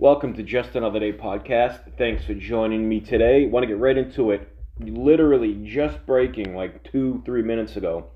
[0.00, 1.80] Welcome to Just Another Day podcast.
[1.98, 3.46] Thanks for joining me today.
[3.46, 4.48] Want to get right into it.
[4.78, 8.06] Literally just breaking like two, three minutes ago.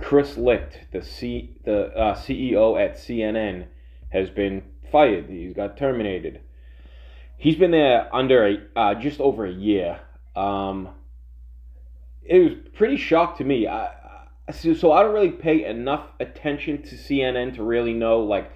[0.00, 3.66] Chris Licht, the C, the uh, CEO at CNN,
[4.14, 5.28] has been fired.
[5.28, 6.40] He's got terminated.
[7.36, 10.00] He's been there under a uh, just over a year.
[10.34, 10.88] Um,
[12.22, 13.68] it was pretty shocked to me.
[13.68, 13.90] I,
[14.50, 18.50] so I don't really pay enough attention to CNN to really know like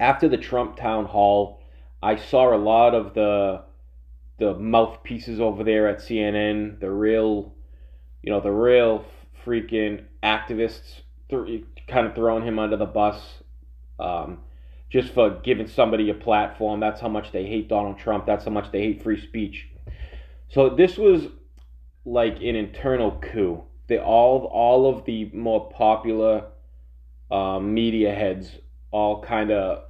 [0.00, 1.60] after the Trump town hall,
[2.02, 3.62] I saw a lot of the
[4.38, 7.54] the mouthpieces over there at CNN, the real,
[8.22, 9.04] you know, the real
[9.46, 13.44] freaking activists, th- kind of throwing him under the bus,
[14.00, 14.40] um,
[14.90, 16.80] just for giving somebody a platform.
[16.80, 18.26] That's how much they hate Donald Trump.
[18.26, 19.68] That's how much they hate free speech.
[20.48, 21.28] So this was
[22.04, 23.62] like an internal coup.
[23.86, 26.46] They all all of the more popular
[27.30, 28.50] uh, media heads
[28.94, 29.82] all kind of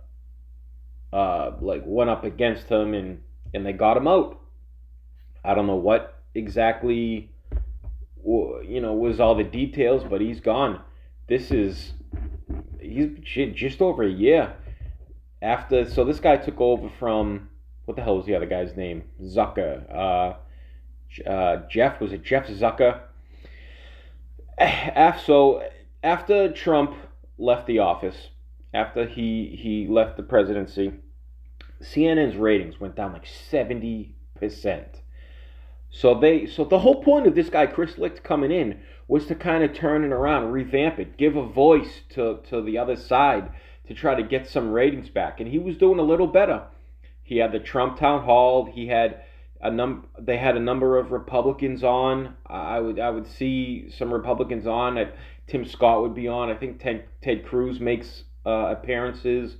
[1.12, 3.20] uh, like went up against him and
[3.52, 4.40] and they got him out.
[5.44, 7.30] I don't know what exactly
[8.24, 10.80] you know was all the details, but he's gone.
[11.28, 11.92] This is
[12.80, 13.10] he's
[13.54, 14.54] just over a year
[15.42, 15.84] after.
[15.88, 17.50] So this guy took over from
[17.84, 19.04] what the hell was the other guy's name?
[19.22, 19.84] Zucker.
[19.94, 23.00] Uh, uh, Jeff was it Jeff Zucker?
[25.26, 25.62] So
[26.02, 26.94] after Trump
[27.36, 28.30] left the office,
[28.74, 30.92] after he he left the presidency,
[31.80, 35.00] CNN's ratings went down like seventy percent.
[35.90, 39.34] So they so the whole point of this guy Chris Licht coming in was to
[39.34, 43.50] kind of turn it around, revamp it, give a voice to to the other side
[43.86, 46.64] to try to get some ratings back, and he was doing a little better.
[47.22, 48.64] He had the Trump town hall.
[48.66, 49.22] He had
[49.60, 52.34] a num they had a number of Republicans on.
[52.46, 54.98] I would I would see some Republicans on.
[55.46, 56.50] Tim Scott would be on.
[56.50, 59.56] I think Ted, Ted Cruz makes uh, appearances,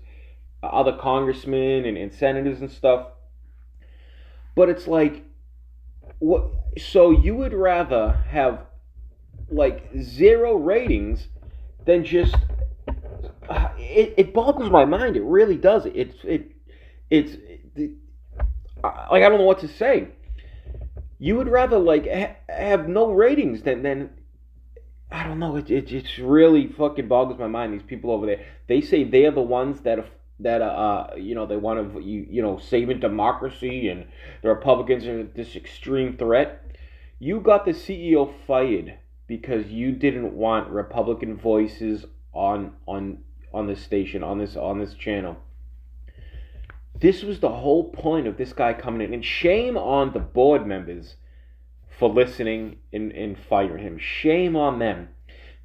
[0.62, 3.08] other congressmen and, and senators and stuff.
[4.54, 5.24] But it's like,
[6.18, 6.50] what?
[6.78, 8.60] So you would rather have
[9.50, 11.28] like zero ratings
[11.84, 12.34] than just.
[13.48, 15.16] Uh, it, it boggles my mind.
[15.16, 15.86] It really does.
[15.86, 16.52] It's it
[17.10, 17.36] it's
[17.76, 17.90] it,
[18.82, 20.08] like I don't know what to say.
[21.18, 24.10] You would rather like ha- have no ratings than than
[25.14, 25.54] I don't know.
[25.54, 27.72] It, it it's really fucking boggles my mind.
[27.72, 30.08] These people over there, they say they're the ones that are,
[30.40, 34.06] that uh you know they want to you you know saving democracy and
[34.42, 36.76] the Republicans are this extreme threat.
[37.20, 38.98] You got the CEO fired
[39.28, 43.18] because you didn't want Republican voices on on
[43.52, 45.36] on this station on this on this channel.
[46.98, 50.66] This was the whole point of this guy coming in, and shame on the board
[50.66, 51.14] members
[51.98, 53.98] for listening and, and firing him.
[53.98, 55.08] Shame on them.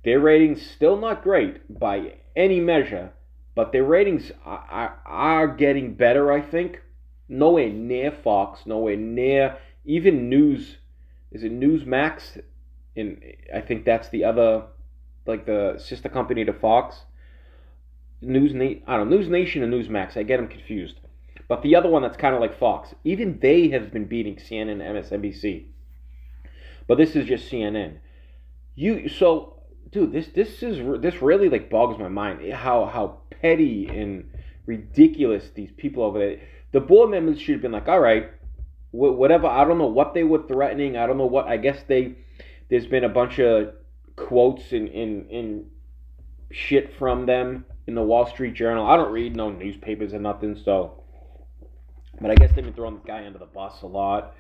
[0.04, 3.12] Their ratings still not great by any measure,
[3.56, 6.82] but their ratings are, are, are getting better, I think.
[7.28, 10.78] Nowhere near Fox, nowhere near even News.
[11.32, 12.42] Is it Newsmax?
[12.96, 13.22] And
[13.54, 14.64] I think that's the other,
[15.26, 16.96] like the sister company to Fox.
[18.22, 20.18] News I don't know, News Nation and Newsmax.
[20.18, 20.96] I get them confused.
[21.48, 24.82] But the other one that's kind of like Fox, even they have been beating CNN
[24.82, 25.66] and MSNBC
[26.90, 28.00] but this is just CNN.
[28.76, 29.62] You so,
[29.92, 34.32] dude, this this is this really like bogs my mind how how petty and
[34.66, 36.42] ridiculous these people over there.
[36.72, 38.32] The board members should have been like, all right,
[38.90, 39.46] whatever.
[39.46, 40.98] I don't know what they were threatening.
[40.98, 41.48] I don't know what.
[41.48, 42.16] I guess they
[42.72, 43.76] there's been a bunch of
[44.16, 45.66] quotes in in in
[46.52, 48.88] shit from them in the Wall Street Journal.
[48.88, 51.04] I don't read no newspapers and nothing, so.
[52.20, 54.34] But I guess they've been throwing this guy under the bus a lot.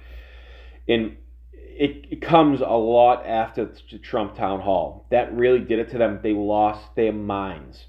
[0.88, 1.16] And
[1.54, 5.06] it, it comes a lot after the Trump town hall.
[5.12, 6.20] That really did it to them.
[6.22, 7.86] They lost their minds.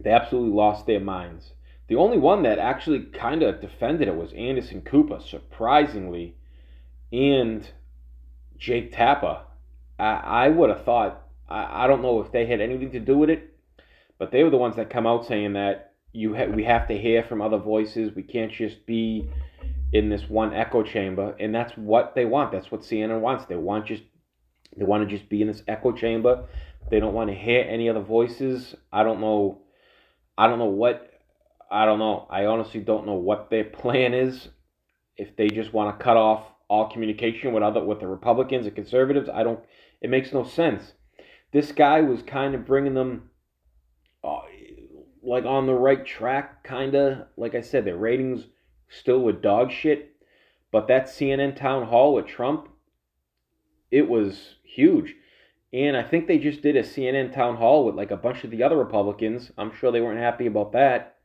[0.00, 1.52] They absolutely lost their minds.
[1.88, 6.36] The only one that actually kind of defended it was Anderson Cooper, surprisingly,
[7.12, 7.68] and
[8.58, 9.42] Jake Tapper.
[9.98, 13.16] I, I would have thought, I, I don't know if they had anything to do
[13.16, 13.54] with it,
[14.18, 16.98] but they were the ones that come out saying that you ha- we have to
[16.98, 18.14] hear from other voices.
[18.14, 19.28] We can't just be
[19.92, 22.52] in this one echo chamber, and that's what they want.
[22.52, 23.46] That's what CNN wants.
[23.46, 24.02] They want just
[24.76, 26.44] they want to just be in this echo chamber.
[26.90, 28.74] They don't want to hear any other voices.
[28.92, 29.62] I don't know.
[30.36, 31.10] I don't know what.
[31.70, 32.26] I don't know.
[32.30, 34.48] I honestly don't know what their plan is.
[35.16, 38.74] If they just want to cut off all communication with other with the Republicans and
[38.74, 39.60] conservatives, I don't.
[40.00, 40.92] It makes no sense.
[41.52, 43.30] This guy was kind of bringing them,
[44.22, 44.40] uh,
[45.22, 47.26] like on the right track, kind of.
[47.36, 48.46] Like I said, their ratings
[48.88, 50.16] still with dog shit.
[50.70, 52.68] But that CNN town hall with Trump,
[53.90, 55.14] it was huge.
[55.72, 58.50] And I think they just did a CNN town hall with like a bunch of
[58.50, 59.50] the other Republicans.
[59.58, 61.16] I'm sure they weren't happy about that.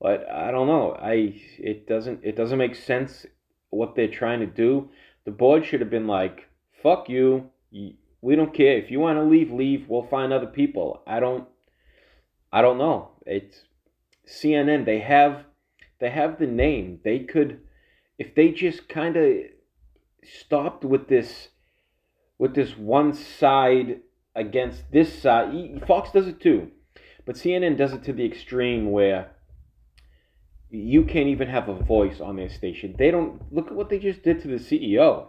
[0.00, 0.92] But I don't know.
[0.94, 3.26] I it doesn't it doesn't make sense
[3.68, 4.88] what they're trying to do.
[5.24, 6.48] The board should have been like,
[6.82, 7.50] "Fuck you.
[7.70, 8.78] We don't care.
[8.78, 9.88] If you want to leave, leave.
[9.88, 11.46] We'll find other people." I don't
[12.52, 13.10] I don't know.
[13.26, 13.64] It's
[14.26, 14.86] CNN.
[14.86, 15.44] They have
[16.00, 17.00] they have the name.
[17.04, 17.60] They could
[18.18, 19.34] if they just kind of
[20.24, 21.48] stopped with this
[22.38, 24.00] with this one side
[24.34, 25.84] against this side.
[25.86, 26.70] Fox does it too.
[27.26, 29.30] But CNN does it to the extreme where
[30.70, 32.94] you can't even have a voice on their station.
[32.98, 35.28] They don't look at what they just did to the CEO.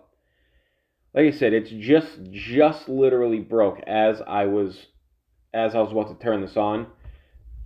[1.14, 4.88] Like I said, it's just just literally broke as I was
[5.54, 6.88] as I was about to turn this on.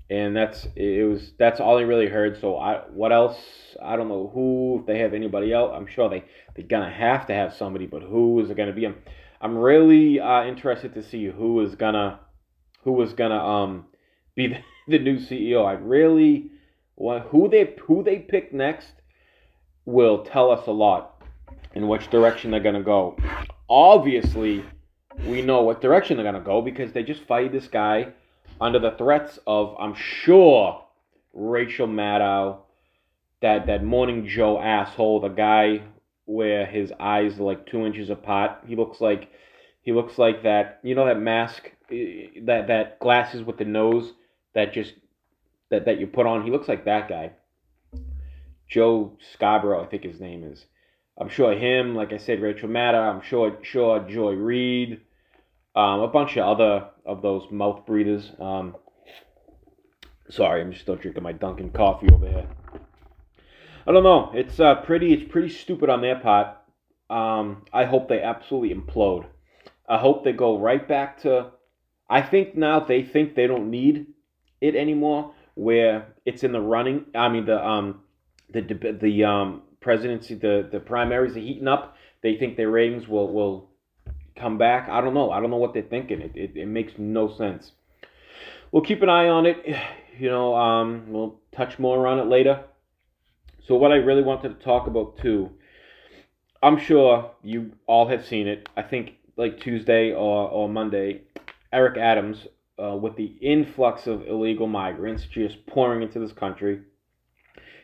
[0.10, 2.40] And that's it was that's all I really heard.
[2.40, 3.38] So I what else?
[3.82, 5.72] I don't know who if they have anybody else.
[5.76, 6.24] I'm sure they
[6.56, 8.86] they're gonna have to have somebody, but who is it gonna be?
[8.86, 8.98] I'm,
[9.42, 12.20] I'm really uh, interested to see who is gonna
[12.84, 13.86] who is gonna um
[14.36, 14.58] be the,
[14.88, 15.66] the new CEO.
[15.66, 16.52] I really
[16.94, 18.94] what who they who they pick next
[19.86, 21.24] will tell us a lot
[21.74, 23.18] in which direction they're gonna go.
[23.68, 24.64] Obviously,
[25.26, 28.14] we know what direction they're gonna go because they just fired this guy
[28.60, 30.84] under the threats of, I'm sure,
[31.34, 32.60] Rachel Maddow,
[33.42, 35.84] that that Morning Joe asshole, the guy
[36.26, 38.64] where his eyes are like two inches apart.
[38.66, 39.30] He looks like
[39.82, 40.80] he looks like that.
[40.84, 44.14] You know that mask, eh, that that glasses with the nose
[44.54, 44.94] that just
[45.70, 46.44] that that you put on.
[46.44, 47.32] He looks like that guy.
[48.68, 50.66] Joe Scarborough, I think his name is.
[51.18, 53.16] I'm sure him, like I said, Rachel Maddow.
[53.16, 55.02] I'm sure sure Joy Reid,
[55.76, 58.32] um, a bunch of other of those mouth breathers.
[58.40, 58.76] Um,
[60.30, 62.48] sorry, I'm just still drinking my Dunkin' coffee over here.
[63.88, 64.32] I don't know.
[64.34, 65.14] It's uh, pretty.
[65.14, 66.58] It's pretty stupid on their part.
[67.10, 69.26] Um, I hope they absolutely implode.
[69.88, 71.52] I hope they go right back to.
[72.10, 74.08] I think now they think they don't need
[74.62, 77.06] it anymore where it's in the running.
[77.14, 78.02] I mean the um
[78.52, 78.62] the
[79.02, 81.96] the um presidency the the primaries are heating up.
[82.22, 83.70] They think their ratings will will
[84.38, 84.90] come back.
[84.90, 85.32] I don't know.
[85.32, 86.22] I don't know what they're thinking.
[86.22, 87.72] It it, it makes no sense.
[88.72, 89.66] We'll keep an eye on it.
[90.18, 92.64] You know, um, we'll touch more on it later.
[93.68, 95.50] So what I really wanted to talk about too,
[96.64, 98.70] I'm sure you all have seen it.
[98.78, 101.24] I think like Tuesday or, or Monday,
[101.74, 102.48] Eric Adams
[102.82, 106.80] uh, with the influx of illegal migrants just pouring into this country,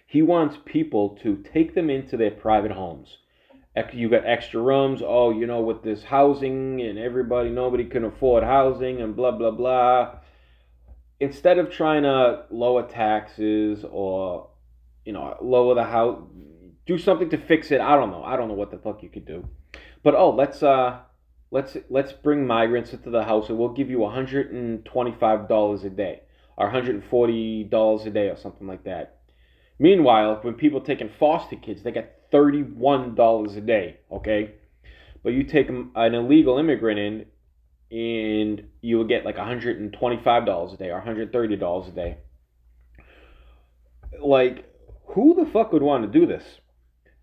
[0.06, 3.18] he wants people to take them into their private homes.
[3.94, 5.01] You got extra rooms.
[5.06, 9.51] Oh, you know, with this housing and everybody, nobody can afford housing and blah, blah,
[9.51, 10.15] blah.
[11.19, 14.50] Instead of trying to lower taxes or,
[15.06, 16.21] you know, lower the house,
[16.85, 17.79] do something to fix it.
[17.79, 18.23] I don't know.
[18.23, 19.47] I don't know what the fuck you could do.
[20.03, 21.00] But oh, let's uh
[21.51, 26.21] let's let's bring migrants into the house and we'll give you $125 a day
[26.57, 29.19] or $140 a day or something like that.
[29.79, 34.56] Meanwhile, when people taking foster kids, they get $31 a day, okay?
[35.24, 37.25] But you take an illegal immigrant in
[37.92, 42.18] and you will get like $125 a day or $130 a day.
[44.22, 44.66] Like,
[45.07, 46.44] who the fuck would want to do this?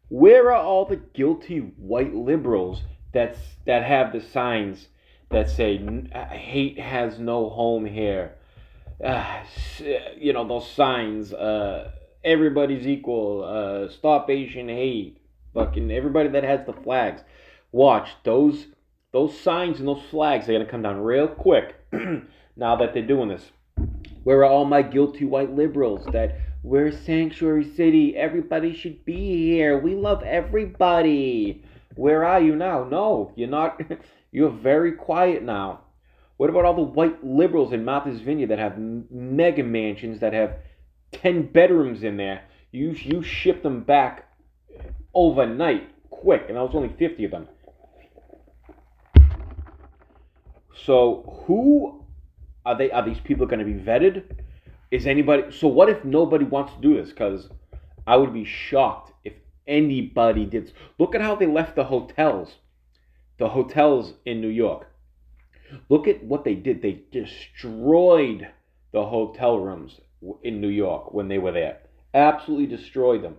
[0.08, 2.82] Where are all the guilty white liberals
[3.12, 4.88] that's that have the signs
[5.30, 5.78] that say
[6.32, 8.34] hate has no home here.
[9.04, 9.44] Uh,
[10.16, 11.32] you know those signs.
[11.32, 11.92] Uh,
[12.28, 13.42] everybody's equal.
[13.44, 15.18] Uh, stop Asian hate.
[15.54, 17.22] Fucking everybody that has the flags.
[17.72, 18.66] Watch those
[19.12, 20.46] those signs and those flags.
[20.46, 21.74] They're gonna come down real quick.
[22.56, 23.50] now that they're doing this.
[24.24, 28.14] Where are all my guilty white liberals that we're sanctuary city?
[28.16, 29.78] Everybody should be here.
[29.78, 31.64] We love everybody.
[31.94, 32.84] Where are you now?
[32.84, 33.80] No, you're not.
[34.30, 35.80] You're very quiet now.
[36.36, 40.58] What about all the white liberals in Martha's Vineyard that have mega mansions that have
[41.12, 42.42] 10 bedrooms in there?
[42.72, 44.28] You, you ship them back
[45.14, 47.48] overnight, quick, and that was only 50 of them.
[50.84, 52.04] So, who
[52.64, 52.90] are they?
[52.90, 54.22] Are these people going to be vetted?
[54.90, 55.50] Is anybody?
[55.50, 57.10] So, what if nobody wants to do this?
[57.10, 57.48] Because
[58.06, 59.34] I would be shocked if
[59.66, 60.72] anybody did.
[60.98, 62.54] Look at how they left the hotels,
[63.38, 64.90] the hotels in New York.
[65.90, 66.80] Look at what they did.
[66.80, 68.48] They destroyed
[68.92, 70.00] the hotel rooms
[70.42, 71.78] in New York when they were there.
[72.14, 73.36] Absolutely destroyed them.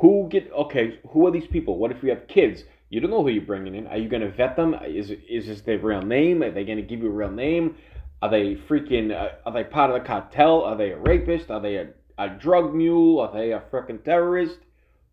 [0.00, 1.00] Who get okay?
[1.10, 1.78] Who are these people?
[1.78, 2.64] What if you have kids?
[2.90, 3.86] You don't know who you're bringing in.
[3.86, 4.74] Are you going to vet them?
[4.86, 6.42] Is is this their real name?
[6.42, 7.76] Are they going to give you a real name?
[8.22, 9.10] Are they freaking?
[9.10, 10.62] Uh, are they part of the cartel?
[10.62, 11.50] Are they a rapist?
[11.50, 11.88] Are they a,
[12.18, 13.20] a drug mule?
[13.20, 14.58] Are they a freaking terrorist?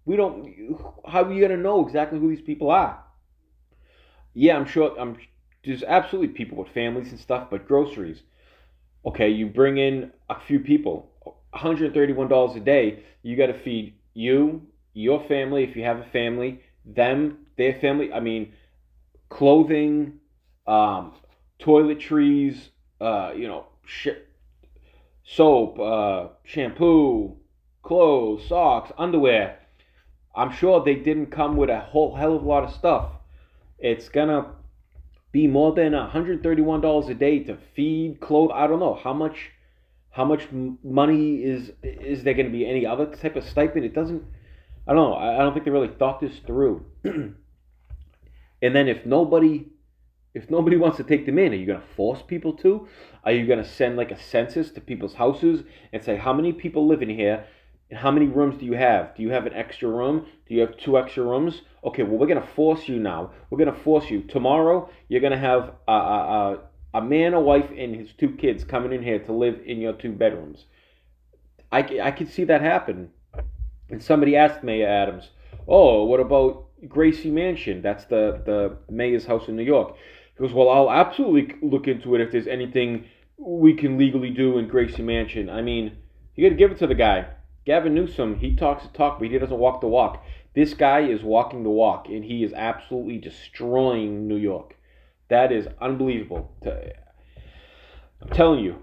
[0.06, 0.54] We don't.
[1.08, 3.02] How are you gonna know exactly who these people are?
[4.34, 5.00] Yeah, I'm sure.
[5.00, 5.18] I'm
[5.64, 8.22] there's absolutely people with families and stuff, but groceries.
[9.06, 11.10] Okay, you bring in a few people.
[11.54, 14.62] $131 a day, you got to feed you,
[14.94, 18.12] your family, if you have a family, them, their family.
[18.14, 18.54] I mean,
[19.30, 20.20] clothing,
[20.68, 21.14] um,
[21.60, 22.70] toiletries,
[23.02, 24.24] uh, you know, sh-
[25.24, 27.36] soap, uh, shampoo,
[27.82, 29.60] clothes, socks, underwear.
[30.36, 33.12] I'm sure they didn't come with a whole hell of a lot of stuff.
[33.78, 34.48] It's gonna
[35.34, 38.52] be more than $131 a day to feed, clothe.
[38.54, 39.50] I don't know how much
[40.12, 40.48] how much
[40.84, 43.84] money is is there going to be any other type of stipend?
[43.84, 44.24] It doesn't.
[44.88, 45.16] I don't know.
[45.16, 46.86] I, I don't think they really thought this through.
[47.04, 47.36] and
[48.62, 49.66] then if nobody
[50.36, 52.88] if nobody wants to take them in, are you going to force people to?
[53.24, 56.54] Are you going to send like a census to people's houses and say how many
[56.54, 57.46] people live in here
[57.94, 59.16] and how many rooms do you have?
[59.16, 60.26] Do you have an extra room?
[60.48, 61.62] Do you have two extra rooms?
[61.84, 63.30] Okay, well we're going to force you now.
[63.52, 64.90] We're going to force you tomorrow.
[65.10, 66.60] You're going to have a, a,
[66.96, 69.94] a man, a wife, and his two kids coming in here to live in your
[69.94, 70.66] two bedrooms.
[71.72, 73.12] I, I could see that happen.
[73.92, 75.30] And somebody asked Mayor Adams,
[75.68, 77.84] "Oh, what about Gracie Mansion?
[77.84, 79.98] That's the the mayor's house in New York."
[80.36, 83.06] He goes, "Well, I'll absolutely look into it if there's anything
[83.38, 85.48] we can legally do in Gracie Mansion.
[85.48, 85.96] I mean,
[86.34, 87.28] you got to give it to the guy.
[87.66, 90.24] Gavin Newsom, he talks the talk, but he doesn't walk the walk.
[90.54, 94.76] This guy is walking the walk, and he is absolutely destroying New York.
[95.30, 96.52] That is unbelievable.
[96.66, 98.78] I'm telling you,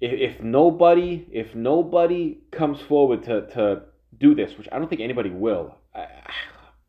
[0.00, 3.82] if, if nobody if nobody comes forward to, to
[4.18, 6.06] do this, which I don't think anybody will, I,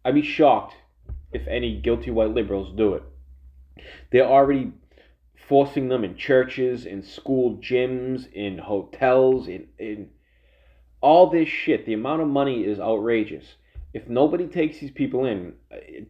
[0.04, 0.76] I'd be shocked
[1.32, 3.04] if any guilty white liberals do it.
[4.12, 4.74] They're already
[5.48, 10.10] forcing them in churches, in school gyms, in hotels, in, in
[11.02, 11.86] all this shit.
[11.86, 13.56] The amount of money is outrageous.
[13.94, 15.54] If nobody takes these people in,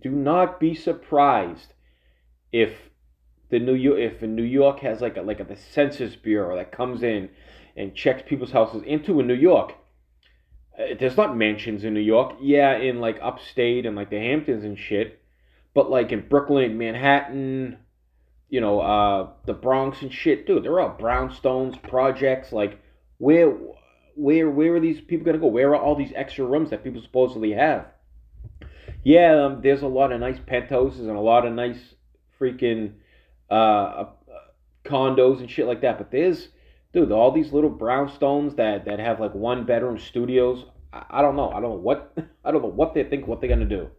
[0.01, 1.73] do not be surprised
[2.51, 2.73] if
[3.49, 6.71] the New York if New York has like a like a the Census Bureau that
[6.71, 7.29] comes in
[7.75, 9.73] and checks people's houses into in New York.
[10.77, 12.35] Uh, there's not mansions in New York.
[12.41, 15.21] Yeah, in like upstate and like the Hamptons and shit,
[15.73, 17.77] but like in Brooklyn, Manhattan,
[18.49, 20.63] you know, uh, the Bronx and shit, dude.
[20.63, 22.51] They're all brownstones projects.
[22.53, 22.79] Like
[23.17, 23.53] where
[24.15, 25.47] where where are these people gonna go?
[25.47, 27.87] Where are all these extra rooms that people supposedly have?
[29.03, 31.95] Yeah, um, there's a lot of nice penthouses and a lot of nice
[32.39, 32.93] freaking
[33.49, 34.09] uh, uh,
[34.85, 35.97] condos and shit like that.
[35.97, 36.49] But there's,
[36.93, 40.65] dude, all these little brownstones that that have like one bedroom studios.
[40.93, 41.49] I, I don't know.
[41.49, 42.13] I don't know what
[42.45, 43.27] I don't know what they think.
[43.27, 43.89] What they're gonna do.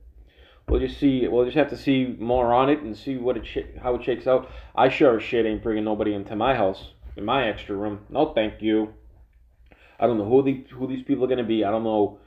[0.68, 1.26] We'll just see.
[1.26, 4.04] We'll just have to see more on it and see what it sh- how it
[4.04, 4.48] shakes out.
[4.76, 8.06] I sure as shit ain't bringing nobody into my house in my extra room.
[8.08, 8.94] No, thank you.
[10.02, 11.64] I don't know who the who these people are gonna be.
[11.64, 12.18] I don't know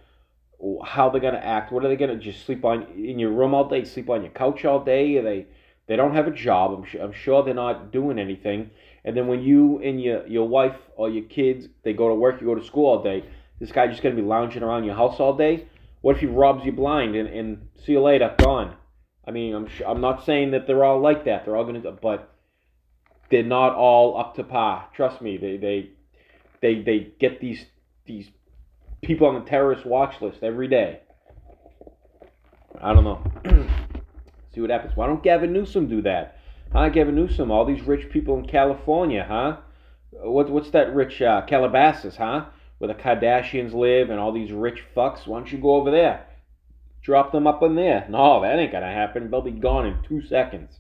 [0.86, 1.74] how they're gonna act.
[1.74, 3.84] What are they gonna just sleep on in your room all day?
[3.84, 5.18] Sleep on your couch all day?
[5.18, 5.48] Are they
[5.88, 6.72] they don't have a job.
[6.72, 8.72] I'm sure, I'm sure they're not doing anything.
[9.04, 12.40] And then when you and your your wife or your kids they go to work,
[12.40, 13.26] you go to school all day.
[13.60, 15.68] This guy just gonna be lounging around your house all day.
[16.00, 18.78] What if he robs you blind and, and see you later, gone?
[19.28, 21.44] I mean, I'm I'm not saying that they're all like that.
[21.44, 22.32] They're all gonna, but
[23.30, 24.88] they're not all up to par.
[24.96, 25.36] Trust me.
[25.36, 25.90] They they
[26.66, 27.64] they they get these
[28.08, 28.30] these
[29.04, 31.02] people on the terrorist watch list every day.
[32.82, 33.22] I don't know.
[34.54, 34.96] See what happens.
[34.96, 36.40] Why don't Gavin Newsom do that?
[36.72, 37.52] Huh, Gavin Newsom?
[37.52, 39.58] All these rich people in California, huh?
[40.12, 42.46] What, what's that rich uh, Calabasas, huh?
[42.80, 45.28] Where the Kardashians live and all these rich fucks.
[45.28, 46.26] Why don't you go over there?
[47.02, 48.08] Drop them up in there.
[48.10, 49.30] No, that ain't gonna happen.
[49.30, 50.80] They'll be gone in two seconds.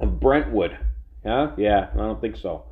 [0.00, 0.76] Brentwood,
[1.24, 1.52] huh?
[1.56, 2.64] Yeah, I don't think so.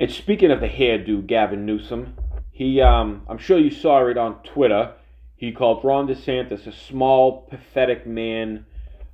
[0.00, 2.16] And speaking of the hairdo, Gavin Newsom,
[2.50, 4.94] he, um, I'm sure you saw it on Twitter.
[5.36, 8.64] He called Ron DeSantis a small, pathetic man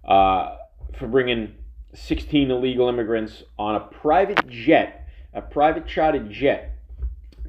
[0.04, 0.54] uh,
[0.96, 1.56] for bringing
[1.92, 6.78] 16 illegal immigrants on a private jet, a private chartered jet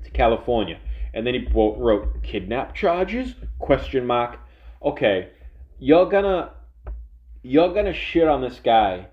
[0.04, 0.80] to California.
[1.14, 3.36] And then he wrote kidnap charges?
[3.60, 4.40] Question mark.
[4.82, 5.30] Okay,
[5.78, 6.54] you're gonna
[7.44, 9.10] you're gonna shit on this guy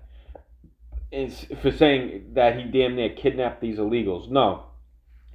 [1.61, 4.29] for saying that he damn near kidnapped these illegals.
[4.29, 4.65] No,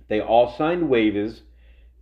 [0.08, 1.40] they all signed waivers.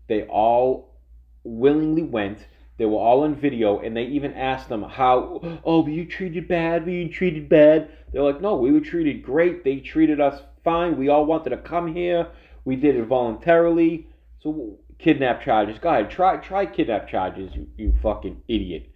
[0.09, 0.97] They all
[1.45, 2.47] willingly went.
[2.79, 5.61] They were all on video, and they even asked them how.
[5.65, 6.85] Oh, were you treated bad?
[6.85, 7.91] Were you treated bad?
[8.13, 9.65] They're like, no, we were treated great.
[9.65, 10.97] They treated us fine.
[10.97, 12.29] We all wanted to come here.
[12.65, 14.09] We did it voluntarily.
[14.41, 15.79] So kidnap charges.
[15.79, 17.55] Go ahead, try try kidnap charges.
[17.55, 18.91] You, you fucking idiot,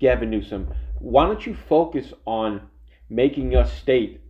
[0.00, 0.72] Gavin Newsom.
[0.98, 2.68] Why don't you focus on
[3.08, 4.20] making your state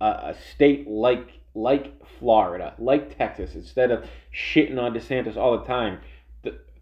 [0.00, 5.64] a, a state like like Florida, like Texas, instead of shitting on DeSantis all the
[5.64, 6.00] time?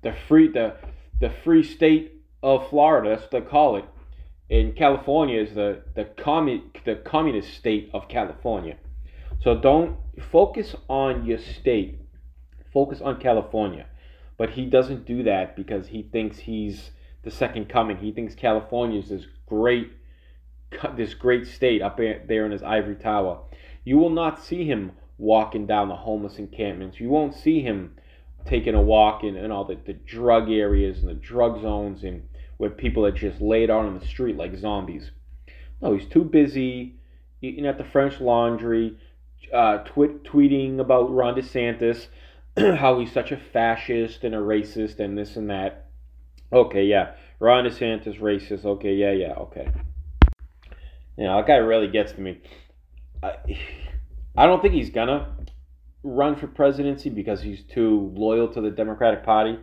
[0.05, 0.77] the free the
[1.21, 3.09] the free state of Florida.
[3.11, 3.85] That's what they call it.
[4.49, 8.77] In California is the the commun the communist state of California.
[9.43, 9.97] So don't
[10.31, 11.99] focus on your state.
[12.73, 13.87] focus on California.
[14.37, 16.91] But he doesn't do that because he thinks he's
[17.23, 17.97] the second coming.
[17.99, 19.93] He thinks California is this great,
[20.97, 23.41] this great state up there in his ivory tower.
[23.85, 27.01] You will not see him walking down the homeless encampments.
[27.01, 27.97] You won't see him
[28.47, 32.29] taking a walk in, in all the, the drug areas and the drug zones and
[32.57, 35.11] where people are just laid out on the street like zombies.
[35.81, 36.97] No, he's too busy
[37.43, 38.97] eating at the French Laundry,
[39.53, 42.07] uh, tweet, tweeting about Ron DeSantis,
[42.57, 45.91] how he's such a fascist and a racist and this and that.
[46.53, 48.65] Okay, yeah, Ron DeSantis racist.
[48.65, 49.69] Okay, yeah, yeah, okay.
[51.17, 52.41] You know, that guy really gets to me.
[53.23, 53.37] I,
[54.37, 55.37] I don't think he's gonna
[56.03, 59.59] run for presidency because he's too loyal to the Democratic Party.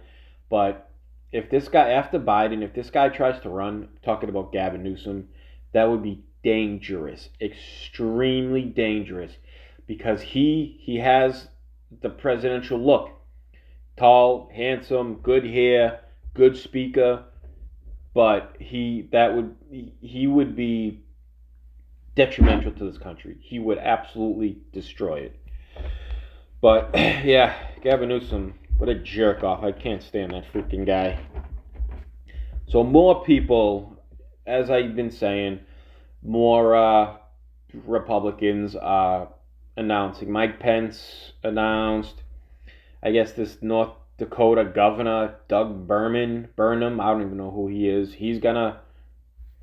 [0.49, 0.89] But
[1.31, 5.29] if this guy, after Biden, if this guy tries to run, talking about Gavin Newsom,
[5.73, 9.33] that would be dangerous, extremely dangerous,
[9.87, 11.47] because he he has
[12.01, 13.09] the presidential look,
[13.97, 16.01] tall, handsome, good hair,
[16.33, 17.25] good speaker,
[18.13, 21.01] but he that would he would be
[22.15, 23.37] detrimental to this country.
[23.41, 25.39] He would absolutely destroy it.
[26.61, 29.63] But yeah, Gavin Newsom, what a jerk off.
[29.63, 31.19] I can't stand that freaking guy.
[32.67, 33.97] So more people,
[34.45, 35.59] as I've been saying,
[36.23, 37.17] more uh,
[37.85, 39.29] Republicans are
[39.75, 40.31] announcing.
[40.31, 42.23] Mike Pence announced.
[43.03, 47.89] I guess this North Dakota governor, Doug Berman, Burnham, I don't even know who he
[47.89, 48.13] is.
[48.13, 48.79] He's gonna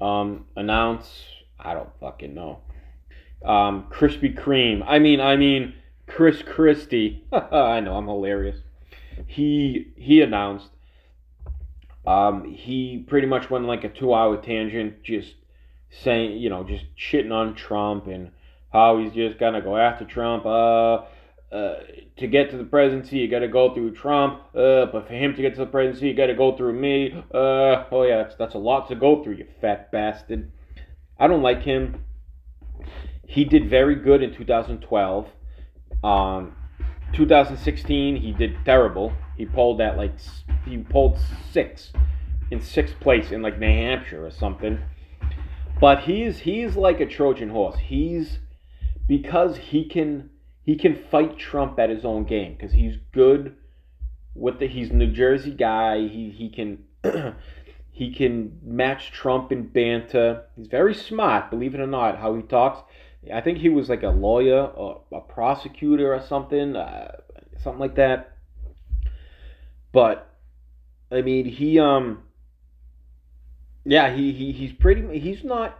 [0.00, 1.08] um, announce.
[1.58, 2.60] I don't fucking know.
[3.44, 4.84] Um, Krispy Kreme.
[4.86, 5.74] I mean, I mean
[6.06, 7.24] Chris Christie.
[7.32, 8.58] I know I'm hilarious.
[9.26, 10.68] He he announced.
[12.06, 15.34] Um, he pretty much went like a two-hour tangent, just
[15.90, 18.30] saying, you know, just shitting on Trump and
[18.72, 20.46] how he's just gonna go after Trump.
[20.46, 21.02] Uh,
[21.50, 21.80] uh,
[22.18, 24.42] to get to the presidency, you got to go through Trump.
[24.54, 27.12] Uh, but for him to get to the presidency, you got to go through me.
[27.32, 30.50] Uh, oh yeah, that's that's a lot to go through, you fat bastard.
[31.18, 32.04] I don't like him.
[33.26, 35.28] He did very good in 2012.
[36.04, 36.56] Um,
[37.12, 39.12] 2016, he did terrible.
[39.36, 40.14] He pulled that like
[40.64, 41.18] he pulled
[41.50, 41.92] six
[42.50, 44.80] in sixth place in like New Hampshire or something.
[45.80, 47.76] But he's he's like a Trojan horse.
[47.78, 48.38] He's
[49.06, 50.30] because he can
[50.62, 53.56] he can fight Trump at his own game because he's good
[54.34, 56.00] with the he's New Jersey guy.
[56.00, 56.84] He he can
[57.98, 60.44] he can match Trump in banter.
[60.54, 62.80] He's very smart, believe it or not, how he talks.
[63.34, 67.16] I think he was like a lawyer or a prosecutor or something, uh,
[67.60, 68.36] something like that.
[69.90, 70.30] But
[71.10, 72.22] I mean, he um,
[73.84, 75.18] yeah, he, he he's pretty.
[75.18, 75.76] He's not.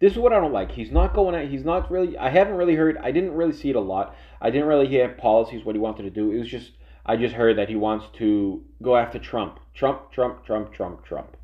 [0.00, 0.72] This is what I don't like.
[0.72, 1.46] He's not going out.
[1.46, 2.16] He's not really.
[2.16, 2.96] I haven't really heard.
[2.96, 4.16] I didn't really see it a lot.
[4.40, 6.32] I didn't really hear policies what he wanted to do.
[6.32, 6.70] It was just.
[7.04, 9.60] I just heard that he wants to go after Trump.
[9.74, 10.10] Trump.
[10.10, 10.46] Trump.
[10.46, 10.72] Trump.
[10.72, 11.04] Trump.
[11.04, 11.36] Trump.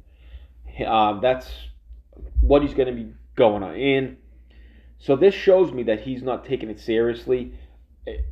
[0.85, 1.51] Uh, that's
[2.41, 3.75] what he's going to be going on.
[3.75, 4.17] And
[4.99, 7.53] so this shows me that he's not taking it seriously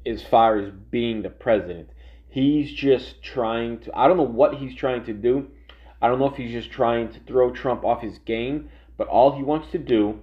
[0.06, 1.90] as far as being the president.
[2.28, 5.48] He's just trying to, I don't know what he's trying to do.
[6.02, 9.36] I don't know if he's just trying to throw Trump off his game, but all
[9.36, 10.20] he wants to do,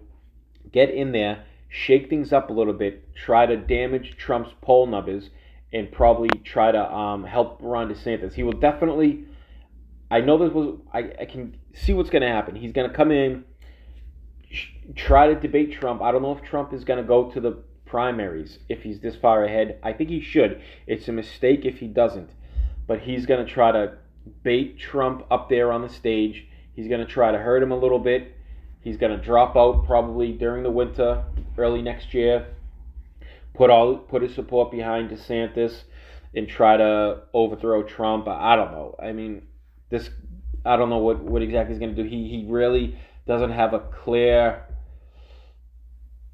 [0.71, 5.29] get in there, shake things up a little bit, try to damage Trump's poll numbers,
[5.73, 8.33] and probably try to um, help Ron DeSantis.
[8.33, 9.25] He will definitely,
[10.09, 12.55] I know this was, I, I can see what's going to happen.
[12.55, 13.45] He's going to come in,
[14.95, 16.01] try to debate Trump.
[16.01, 19.15] I don't know if Trump is going to go to the primaries if he's this
[19.15, 19.79] far ahead.
[19.83, 20.61] I think he should.
[20.87, 22.29] It's a mistake if he doesn't.
[22.87, 23.97] But he's going to try to
[24.43, 26.47] bait Trump up there on the stage.
[26.73, 28.35] He's going to try to hurt him a little bit.
[28.81, 31.23] He's going to drop out probably during the winter,
[31.57, 32.47] early next year.
[33.53, 35.83] Put all put his support behind DeSantis
[36.33, 38.27] and try to overthrow Trump.
[38.27, 38.95] I don't know.
[39.01, 39.43] I mean,
[39.89, 40.09] this
[40.65, 42.07] I don't know what what exactly he's going to do.
[42.07, 42.97] He he really
[43.27, 44.63] doesn't have a clear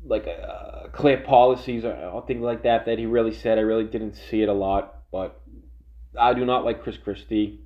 [0.05, 3.57] like uh, clear policies or, or things like that that he really said.
[3.57, 5.41] I really didn't see it a lot, but
[6.19, 7.61] I do not like Chris Christie.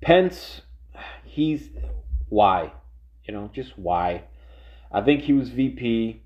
[0.00, 0.62] Pence,
[1.24, 1.70] he's
[2.28, 2.72] why,
[3.24, 4.24] you know, just why.
[4.92, 6.22] I think he was VP.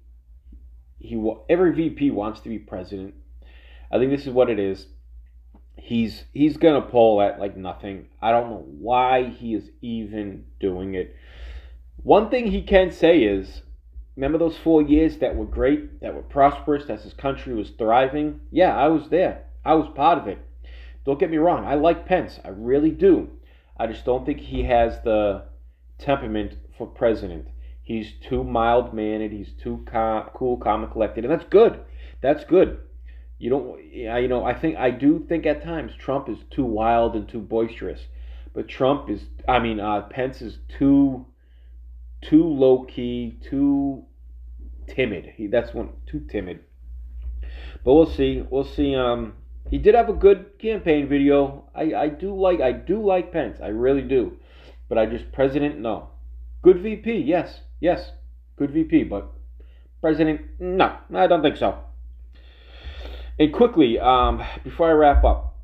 [0.98, 3.14] He every VP wants to be president.
[3.90, 4.87] I think this is what it is.
[5.85, 8.07] He's he's gonna pull at like nothing.
[8.23, 11.16] I don't know why he is even doing it.
[11.97, 13.62] One thing he can say is,
[14.14, 18.42] remember those four years that were great, that were prosperous, that his country was thriving?
[18.53, 19.47] Yeah, I was there.
[19.64, 20.38] I was part of it.
[21.05, 22.38] Don't get me wrong, I like Pence.
[22.45, 23.31] I really do.
[23.77, 25.47] I just don't think he has the
[25.99, 27.49] temperament for president.
[27.83, 29.33] He's too mild mannered.
[29.33, 31.81] He's too calm, cool, calm, and collected, and that's good.
[32.21, 32.79] That's good.
[33.42, 37.16] You don't, you know, I think I do think at times Trump is too wild
[37.16, 38.02] and too boisterous,
[38.55, 41.26] but Trump is, I mean, uh, Pence is too,
[42.20, 44.05] too low key, too
[44.87, 45.33] timid.
[45.35, 46.61] He that's one too timid.
[47.85, 48.44] But we'll see.
[48.48, 48.94] We'll see.
[48.94, 49.33] Um,
[49.68, 51.64] he did have a good campaign video.
[51.74, 53.59] I, I do like I do like Pence.
[53.61, 54.37] I really do.
[54.88, 56.11] But I just president no.
[56.62, 58.12] Good VP, yes, yes,
[58.55, 59.02] good VP.
[59.02, 59.33] But
[60.00, 61.76] president, no, I don't think so.
[63.38, 65.59] And quickly, um, before I wrap up,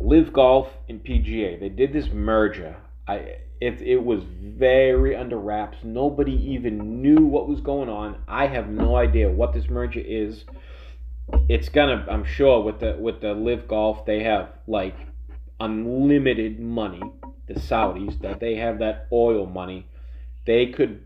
[0.00, 2.76] LIV Golf and PGA, they did this merger.
[3.06, 5.78] I it, it was very under wraps.
[5.84, 8.16] Nobody even knew what was going on.
[8.26, 10.44] I have no idea what this merger is.
[11.48, 14.96] It's gonna, I'm sure, with the with the LIV Golf, they have like
[15.60, 17.00] unlimited money.
[17.46, 19.86] The Saudis that they have that oil money,
[20.44, 21.04] they could.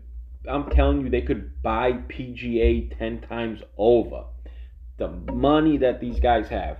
[0.49, 4.23] I'm telling you, they could buy PGA ten times over.
[4.97, 6.77] The money that these guys have.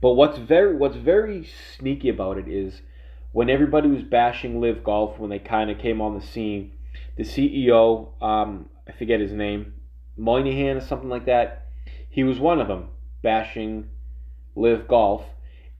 [0.00, 2.82] But what's very what's very sneaky about it is
[3.32, 6.72] when everybody was bashing LIV Golf when they kind of came on the scene,
[7.16, 9.74] the CEO, um, I forget his name,
[10.16, 11.66] Moynihan or something like that,
[12.08, 12.88] he was one of them
[13.22, 13.88] bashing
[14.54, 15.24] LIV Golf,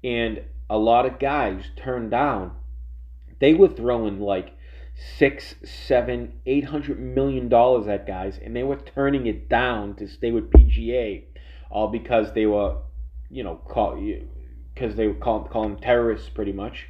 [0.05, 2.53] and a lot of guys turned down.
[3.39, 4.53] They were throwing like
[4.97, 10.09] six, seven, eight hundred million dollars at guys, and they were turning it down to
[10.09, 11.25] stay with PGA,
[11.71, 12.77] all because they were,
[13.31, 14.01] you know, call
[14.75, 16.89] because they were call, calling terrorists pretty much.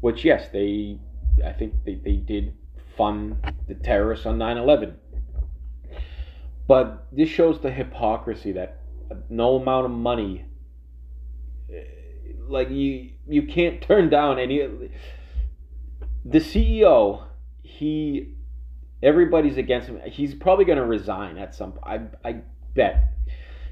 [0.00, 0.98] Which yes, they
[1.44, 2.54] I think they, they did
[2.96, 4.94] fund the terrorists on 9-11.
[6.66, 8.80] But this shows the hypocrisy that
[9.30, 10.44] no amount of money
[11.72, 11.82] eh,
[12.46, 14.58] like you you can't turn down any
[16.24, 17.27] the CEO
[17.78, 18.34] he
[19.02, 22.40] everybody's against him he's probably going to resign at some I I
[22.74, 23.14] bet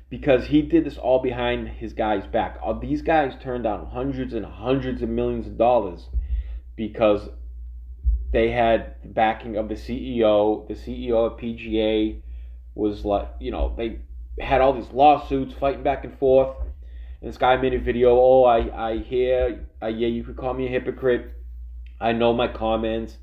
[0.09, 2.59] because he did this all behind his guy's back.
[2.65, 6.09] Uh, these guys turned down hundreds and hundreds of millions of dollars
[6.77, 7.29] because
[8.33, 10.67] they had the backing of the CEO.
[10.69, 12.23] The CEO of PGA
[12.75, 13.99] was like, you know, they
[14.39, 16.57] had all these lawsuits fighting back and forth.
[17.21, 18.11] And this guy made a video.
[18.11, 21.33] Oh, I, I hear, I, yeah, you could call me a hypocrite.
[22.01, 23.17] I know my comments,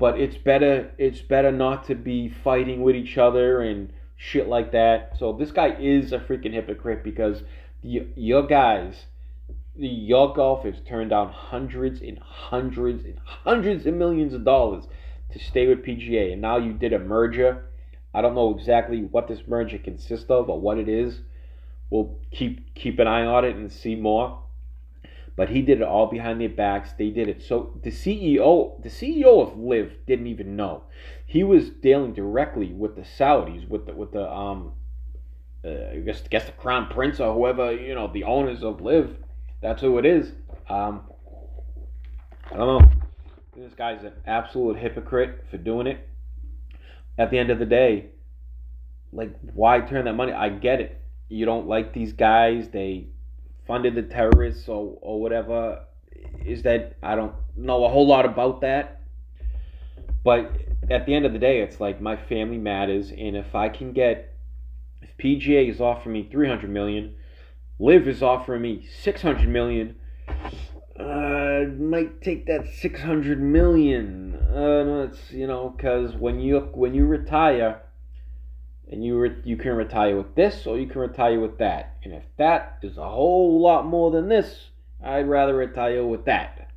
[0.00, 4.72] but it's better, it's better not to be fighting with each other and shit like
[4.72, 5.12] that.
[5.18, 7.42] So this guy is a freaking hypocrite because
[7.82, 9.04] the, your guys
[9.76, 14.84] the your golfers turned down hundreds and hundreds and hundreds of millions of dollars
[15.32, 17.66] to stay with PGA, and now you did a merger.
[18.12, 21.20] I don't know exactly what this merger consists of or what it is.
[21.88, 24.42] We'll keep keep an eye on it and see more.
[25.40, 26.92] But he did it all behind their backs.
[26.98, 30.82] They did it so the CEO the CEO of LIV, didn't even know.
[31.24, 34.74] He was dealing directly with the Saudis, with the with the um
[35.64, 38.82] uh, I guess I guess the crown prince or whoever you know the owners of
[38.82, 39.16] LIV.
[39.62, 40.30] that's who it is.
[40.68, 41.04] Um,
[42.52, 42.90] I don't know.
[43.56, 46.06] This guy's an absolute hypocrite for doing it.
[47.16, 48.10] At the end of the day,
[49.10, 50.34] like, why turn that money?
[50.34, 51.00] I get it.
[51.30, 52.68] You don't like these guys.
[52.68, 53.06] They
[53.70, 55.84] funded the terrorists or, or whatever.
[56.44, 59.02] Is that, I don't know a whole lot about that.
[60.24, 60.50] But
[60.90, 63.12] at the end of the day, it's like my family matters.
[63.12, 64.34] And if I can get,
[65.00, 67.14] if PGA is offering me 300 million,
[67.78, 69.94] LIV is offering me 600 million.
[70.98, 74.34] Uh, might take that 600 million.
[74.34, 77.80] Uh, it's you know, because when you when you retire,
[78.90, 81.96] and you re- you can retire with this or you can retire with that.
[82.04, 84.70] And if that is a whole lot more than this,
[85.02, 86.70] I'd rather retire with that.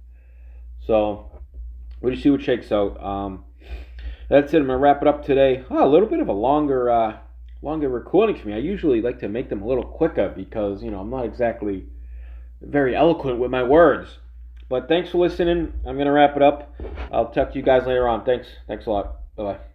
[0.85, 1.41] So
[1.99, 3.03] we'll just see what shakes out.
[3.03, 3.45] Um,
[4.29, 4.57] that's it.
[4.57, 5.63] I'm gonna wrap it up today.
[5.69, 7.17] Oh, a little bit of a longer uh,
[7.61, 8.53] longer recordings for me.
[8.53, 11.85] I usually like to make them a little quicker because, you know, I'm not exactly
[12.61, 14.19] very eloquent with my words.
[14.69, 15.73] But thanks for listening.
[15.85, 16.73] I'm to wrap it up.
[17.11, 18.23] I'll talk to you guys later on.
[18.23, 18.47] Thanks.
[18.67, 19.35] Thanks a lot.
[19.35, 19.72] Bye bye.